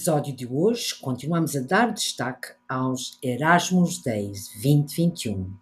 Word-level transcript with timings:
Episódio 0.00 0.34
de 0.34 0.46
hoje, 0.46 0.94
continuamos 0.98 1.54
a 1.54 1.60
dar 1.60 1.92
destaque 1.92 2.54
aos 2.66 3.18
Erasmus 3.22 4.02
Days 4.02 4.48
2021. 4.54 5.52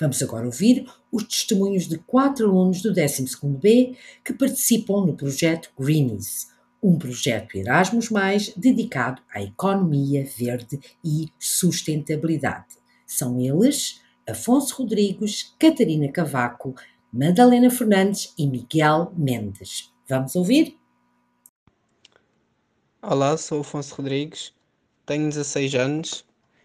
Vamos 0.00 0.20
agora 0.24 0.46
ouvir 0.46 0.84
os 1.12 1.22
testemunhos 1.22 1.86
de 1.86 1.98
quatro 1.98 2.48
alunos 2.48 2.82
do 2.82 2.92
12B 2.92 3.96
que 4.24 4.32
participam 4.32 5.06
no 5.06 5.14
projeto 5.14 5.70
Greenies, 5.78 6.48
um 6.82 6.98
projeto 6.98 7.54
Erasmus, 7.54 8.08
dedicado 8.56 9.22
à 9.32 9.40
economia 9.40 10.28
verde 10.36 10.80
e 11.04 11.28
sustentabilidade. 11.38 12.74
São 13.06 13.40
eles 13.40 14.00
Afonso 14.28 14.74
Rodrigues, 14.82 15.54
Catarina 15.60 16.10
Cavaco, 16.10 16.74
Madalena 17.12 17.70
Fernandes 17.70 18.34
e 18.36 18.48
Miguel 18.48 19.12
Mendes. 19.16 19.94
Vamos 20.08 20.34
ouvir? 20.34 20.76
Olá, 23.06 23.36
sou 23.36 23.60
Afonso 23.60 23.96
Rodrigues, 23.96 24.54
tenho 25.04 25.28
16 25.28 25.74
anos, 25.74 26.24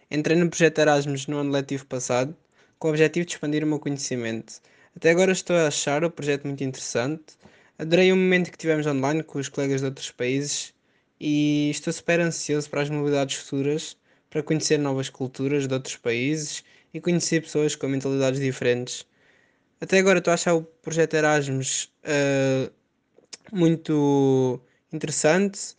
entrei 0.09 0.37
no 0.37 0.49
projeto 0.49 0.79
Erasmus 0.79 1.27
no 1.27 1.37
ano 1.37 1.51
letivo 1.51 1.85
passado 1.85 2.33
com 2.79 2.87
o 2.87 2.91
objetivo 2.91 3.25
de 3.25 3.33
expandir 3.33 3.61
o 3.61 3.67
meu 3.67 3.77
conhecimento. 3.77 4.61
Até 4.95 5.09
agora 5.09 5.33
estou 5.33 5.57
a 5.57 5.67
achar 5.67 6.01
o 6.05 6.09
projeto 6.09 6.47
muito 6.47 6.63
interessante, 6.63 7.35
adorei 7.77 8.13
o 8.13 8.15
momento 8.15 8.51
que 8.51 8.57
tivemos 8.57 8.87
online 8.87 9.21
com 9.21 9.37
os 9.37 9.49
colegas 9.49 9.81
de 9.81 9.87
outros 9.87 10.11
países 10.11 10.73
e 11.19 11.71
estou 11.71 11.91
super 11.91 12.21
ansioso 12.21 12.69
para 12.69 12.83
as 12.83 12.89
mobilidades 12.89 13.35
futuras, 13.35 13.97
para 14.29 14.41
conhecer 14.41 14.79
novas 14.79 15.09
culturas 15.09 15.67
de 15.67 15.73
outros 15.73 15.97
países 15.97 16.63
e 16.93 17.01
conhecer 17.01 17.41
pessoas 17.41 17.75
com 17.75 17.89
mentalidades 17.89 18.39
diferentes. 18.39 19.05
Até 19.81 19.99
agora 19.99 20.19
estou 20.19 20.31
a 20.31 20.35
achar 20.35 20.55
o 20.55 20.63
projeto 20.63 21.15
Erasmus 21.15 21.91
uh, 22.05 22.71
muito 23.51 24.61
interessante 24.93 25.77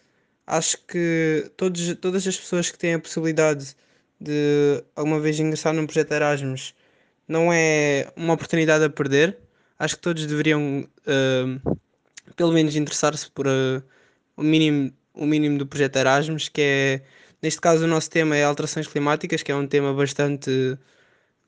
acho 0.51 0.79
que 0.87 1.51
todos, 1.57 1.95
todas 2.01 2.27
as 2.27 2.37
pessoas 2.37 2.71
que 2.71 2.79
têm 2.79 2.95
a 2.95 2.99
possibilidade 2.99 3.77
de 4.21 4.83
alguma 4.97 5.21
vez 5.21 5.39
ingressar 5.39 5.73
num 5.73 5.87
projeto 5.87 6.13
Erasmus 6.13 6.75
não 7.29 7.53
é 7.53 8.13
uma 8.17 8.35
oportunidade 8.35 8.85
a 8.85 8.91
perder. 8.91 9.39
Acho 9.79 9.95
que 9.95 10.03
todos 10.03 10.27
deveriam, 10.27 10.85
uh, 11.07 11.79
pelo 12.35 12.53
menos, 12.53 12.75
interessar-se 12.75 13.31
por 13.31 13.47
uh, 13.47 13.83
o, 14.37 14.43
mínimo, 14.43 14.93
o 15.15 15.25
mínimo 15.25 15.57
do 15.57 15.67
projeto 15.67 15.97
Erasmus, 15.97 16.49
que 16.49 16.61
é, 16.61 17.03
neste 17.41 17.61
caso, 17.61 17.85
o 17.85 17.89
nosso 17.89 18.11
tema 18.11 18.37
é 18.37 18.43
alterações 18.43 18.89
climáticas, 18.89 19.45
que 19.45 19.53
é 19.53 19.55
um 19.55 19.69
tema 19.69 19.95
bastante. 19.95 20.51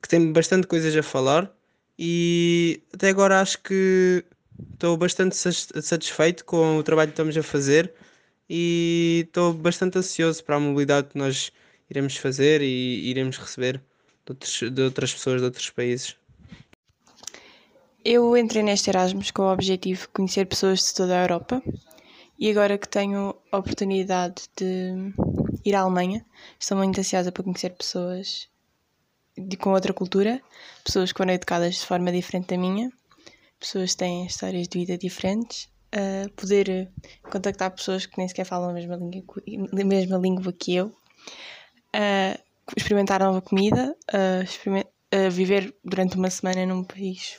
que 0.01 0.09
tem 0.09 0.33
bastante 0.33 0.69
coisas 0.69 0.97
a 0.97 1.03
falar. 1.03 1.53
E 1.99 2.81
até 2.95 3.09
agora 3.09 3.41
acho 3.41 3.61
que 3.63 4.25
estou 4.73 4.97
bastante 4.97 5.37
satisfeito 5.37 6.45
com 6.45 6.79
o 6.79 6.83
trabalho 6.85 7.09
que 7.09 7.15
estamos 7.15 7.37
a 7.37 7.43
fazer 7.43 7.93
e 8.55 9.25
estou 9.27 9.55
bastante 9.55 9.97
ansioso 9.97 10.45
para 10.45 10.57
a 10.57 10.61
mobilidade 10.61 11.09
que 11.09 11.17
nós 11.17 11.51
iremos 11.89 12.19
fazer 12.19 12.61
e 12.61 13.09
iremos 13.09 13.39
receber 13.39 13.79
de, 13.79 14.33
outros, 14.33 14.61
de 14.71 14.83
outras 14.83 15.15
pessoas 15.15 15.41
de 15.41 15.47
outros 15.47 15.71
países. 15.71 16.15
Eu 18.05 18.37
entrei 18.37 18.63
neste 18.63 18.91
Erasmus 18.91 19.31
com 19.31 19.45
o 19.45 19.51
objetivo 19.51 20.03
de 20.03 20.09
conhecer 20.09 20.45
pessoas 20.45 20.81
de 20.81 20.95
toda 20.95 21.19
a 21.19 21.23
Europa 21.23 21.63
e 22.39 22.51
agora 22.51 22.77
que 22.77 22.87
tenho 22.87 23.35
a 23.51 23.57
oportunidade 23.57 24.43
de 24.55 25.15
ir 25.65 25.75
à 25.75 25.81
Alemanha, 25.81 26.23
estou 26.61 26.77
muito 26.77 27.01
ansiosa 27.01 27.33
para 27.33 27.45
conhecer 27.45 27.71
pessoas 27.71 28.51
de, 29.35 29.57
com 29.57 29.71
outra 29.71 29.95
cultura, 29.95 30.43
pessoas 30.85 31.11
que 31.11 31.17
foram 31.17 31.33
educadas 31.33 31.77
de 31.77 31.87
forma 31.87 32.13
diferente 32.13 32.49
da 32.49 32.59
minha, 32.59 32.93
pessoas 33.59 33.93
que 33.93 33.97
têm 33.97 34.27
histórias 34.27 34.69
de 34.69 34.79
vida 34.79 34.99
diferentes 34.99 35.73
uh, 35.95 36.31
poder 36.33 36.91
contactar 37.31 37.71
pessoas 37.71 38.07
que 38.07 38.19
nem 38.19 38.29
sequer 38.29 38.45
falam 38.45 38.71
a 38.71 38.73
mesma 38.73 38.97
língua, 38.97 39.43
a 39.73 39.85
mesma 39.85 40.19
língua 40.19 40.53
que 40.53 40.75
eu, 40.75 40.87
uh, 40.87 42.43
experimentar 42.77 43.21
nova 43.21 43.41
comida, 43.41 43.97
uh, 44.09 45.31
viver 45.31 45.75
durante 45.85 46.17
uma 46.17 46.31
semana 46.31 46.65
num 46.67 46.85
país, 46.85 47.39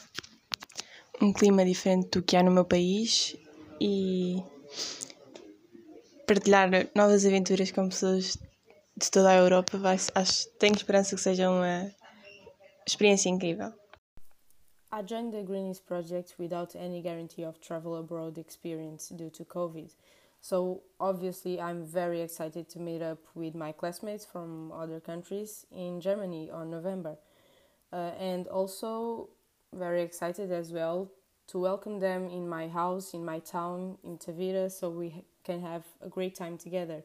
um 1.21 1.33
clima 1.33 1.65
diferente 1.65 2.09
do 2.09 2.21
que 2.21 2.35
há 2.35 2.43
no 2.43 2.51
meu 2.51 2.65
país 2.65 3.35
e 3.81 4.43
partilhar 6.27 6.69
novas 6.95 7.25
aventuras 7.25 7.71
com 7.71 7.89
pessoas 7.89 8.37
de 8.95 9.11
toda 9.11 9.31
a 9.31 9.35
Europa. 9.35 9.77
Vai, 9.77 9.97
acho, 10.15 10.49
tenho 10.59 10.75
esperança 10.75 11.15
que 11.15 11.21
seja 11.21 11.49
uma 11.49 11.91
experiência 12.87 13.29
incrível. 13.29 13.73
I 14.93 15.01
joined 15.01 15.33
the 15.33 15.41
Greenies 15.41 15.79
project 15.79 16.35
without 16.37 16.75
any 16.75 17.01
guarantee 17.01 17.41
of 17.41 17.59
travel 17.59 17.95
abroad 17.95 18.37
experience 18.37 19.09
due 19.09 19.31
to 19.31 19.43
COVID. 19.43 19.89
So, 20.39 20.83
obviously, 20.99 21.59
I'm 21.59 21.83
very 21.83 22.21
excited 22.21 22.69
to 22.69 22.79
meet 22.79 23.01
up 23.01 23.17
with 23.33 23.55
my 23.55 23.71
classmates 23.71 24.23
from 24.23 24.71
other 24.71 24.99
countries 24.99 25.65
in 25.71 25.99
Germany 25.99 26.51
on 26.51 26.69
November. 26.69 27.17
Uh, 27.91 28.11
and 28.19 28.47
also, 28.47 29.29
very 29.73 30.03
excited 30.03 30.51
as 30.51 30.71
well 30.71 31.09
to 31.47 31.57
welcome 31.57 31.99
them 31.99 32.29
in 32.29 32.47
my 32.47 32.67
house, 32.67 33.15
in 33.15 33.25
my 33.25 33.39
town, 33.39 33.97
in 34.03 34.19
Tavira, 34.19 34.71
so 34.71 34.91
we 34.91 35.25
can 35.43 35.59
have 35.59 35.85
a 36.03 36.07
great 36.07 36.35
time 36.35 36.55
together. 36.55 37.01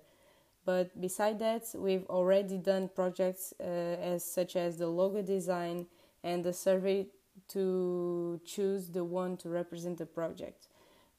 But 0.67 1.01
beside 1.01 1.39
that, 1.39 1.63
we've 1.75 2.05
already 2.11 2.59
done 2.59 2.91
projects 2.95 3.55
uh, 3.59 3.63
as 3.65 4.31
such 4.31 4.57
as 4.57 4.77
the 4.77 4.89
logo 4.89 5.23
design 5.23 5.87
and 6.23 6.45
the 6.45 6.53
survey 6.53 7.07
to 7.49 8.41
choose 8.45 8.89
the 8.89 9.05
one 9.05 9.37
to 9.39 9.49
represent 9.49 9.99
the 9.99 10.07
project. 10.07 10.69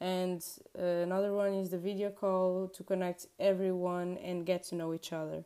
And 0.01 0.45
uh, 0.77 0.83
another 0.83 1.33
one 1.33 1.53
is 1.53 1.69
the 1.69 1.77
video 1.77 2.09
call 2.09 2.69
to 2.69 2.83
connect 2.83 3.27
everyone 3.39 4.17
and 4.17 4.45
get 4.45 4.63
to 4.65 4.75
know 4.75 4.93
each 4.93 5.11
other. 5.11 5.43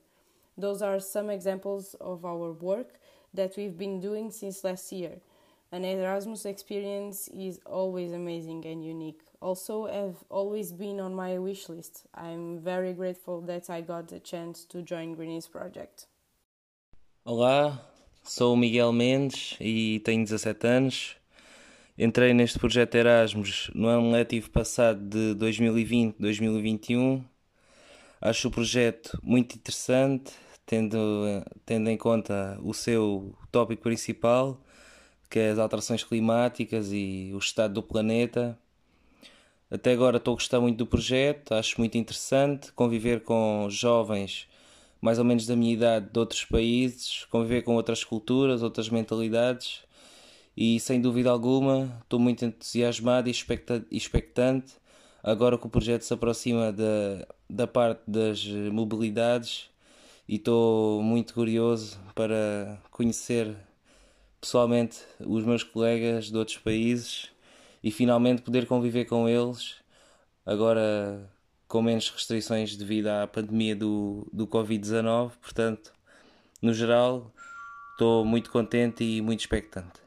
Those 0.57 0.81
are 0.81 0.99
some 0.99 1.29
examples 1.29 1.95
of 1.99 2.25
our 2.25 2.51
work 2.51 2.99
that 3.33 3.53
we've 3.57 3.77
been 3.77 3.99
doing 3.99 4.29
since 4.31 4.63
last 4.63 4.91
year. 4.91 5.21
An 5.71 5.83
Erasmus 5.83 6.45
experience 6.45 7.27
is 7.29 7.59
always 7.65 8.11
amazing 8.11 8.63
and 8.67 8.85
unique. 8.85 9.21
Also, 9.41 9.87
have 9.87 10.23
always 10.29 10.71
been 10.71 10.99
on 10.99 11.15
my 11.15 11.39
wish 11.39 11.67
list. 11.67 12.05
I'm 12.13 12.59
very 12.59 12.93
grateful 12.93 13.41
that 13.41 13.71
I 13.71 13.81
got 13.81 14.07
the 14.07 14.19
chance 14.19 14.65
to 14.65 14.83
join 14.83 15.15
Greenies 15.15 15.47
Project. 15.47 16.05
Olá, 17.25 17.79
Sou 18.25 18.53
o 18.53 18.57
Miguel 18.57 18.93
Mendes 18.93 19.57
e 19.59 19.99
tenho 20.05 20.23
17 20.23 20.65
anos. 20.65 21.17
Entrei 21.97 22.33
neste 22.33 22.57
projeto 22.57 22.95
Erasmus 22.95 23.69
no 23.75 23.87
ano 23.87 24.11
letivo 24.11 24.49
passado 24.49 24.97
de 25.01 25.35
2020-2021. 25.35 27.21
Acho 28.21 28.47
o 28.47 28.51
projeto 28.51 29.19
muito 29.21 29.55
interessante, 29.55 30.31
tendo, 30.65 30.97
tendo 31.65 31.89
em 31.89 31.97
conta 31.97 32.57
o 32.63 32.73
seu 32.73 33.35
tópico 33.51 33.83
principal, 33.83 34.57
que 35.29 35.39
é 35.39 35.49
as 35.49 35.59
alterações 35.59 36.01
climáticas 36.01 36.93
e 36.93 37.29
o 37.33 37.37
estado 37.37 37.73
do 37.73 37.83
planeta. 37.83 38.57
Até 39.69 39.91
agora 39.91 40.15
estou 40.15 40.31
a 40.31 40.35
gostar 40.35 40.61
muito 40.61 40.77
do 40.77 40.87
projeto, 40.87 41.53
acho 41.53 41.75
muito 41.77 41.97
interessante 41.97 42.71
conviver 42.71 43.21
com 43.23 43.67
jovens 43.69 44.47
mais 45.03 45.19
ou 45.19 45.25
menos 45.25 45.45
da 45.45 45.53
minha 45.53 45.73
idade 45.73 46.09
de 46.09 46.17
outros 46.17 46.45
países, 46.45 47.25
conviver 47.29 47.61
com 47.63 47.75
outras 47.75 48.05
culturas, 48.05 48.63
outras 48.63 48.87
mentalidades. 48.89 49.81
E 50.55 50.79
sem 50.79 51.01
dúvida 51.01 51.29
alguma 51.29 51.99
estou 52.03 52.19
muito 52.19 52.45
entusiasmado 52.45 53.27
e 53.27 53.31
expectante 53.91 54.73
agora 55.21 55.57
que 55.57 55.67
o 55.67 55.69
projeto 55.69 56.03
se 56.03 56.13
aproxima 56.13 56.71
da, 56.71 57.27
da 57.49 57.67
parte 57.67 58.03
das 58.07 58.45
mobilidades 58.71 59.69
e 60.25 60.35
estou 60.35 61.03
muito 61.03 61.33
curioso 61.33 61.99
para 62.15 62.79
conhecer 62.89 63.57
pessoalmente 64.39 64.99
os 65.19 65.43
meus 65.43 65.63
colegas 65.63 66.31
de 66.31 66.37
outros 66.37 66.57
países 66.59 67.29
e 67.83 67.91
finalmente 67.91 68.41
poder 68.41 68.67
conviver 68.67 69.03
com 69.03 69.27
eles. 69.27 69.75
Agora 70.45 71.29
com 71.67 71.81
menos 71.81 72.09
restrições 72.09 72.75
devido 72.75 73.07
à 73.07 73.27
pandemia 73.27 73.75
do, 73.75 74.27
do 74.31 74.47
Covid-19. 74.47 75.31
Portanto, 75.41 75.93
no 76.61 76.73
geral, 76.73 77.33
estou 77.91 78.23
muito 78.25 78.51
contente 78.51 79.03
e 79.03 79.21
muito 79.21 79.39
expectante. 79.39 80.02